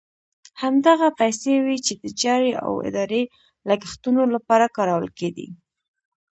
همدغه 0.61 1.07
پیسې 1.19 1.53
وې 1.65 1.77
چې 1.85 1.93
د 2.01 2.03
جاري 2.21 2.51
او 2.65 2.73
اداري 2.87 3.23
لګښتونو 3.69 4.21
لپاره 4.35 4.73
کارول 4.77 5.07
کېدې. 5.19 5.47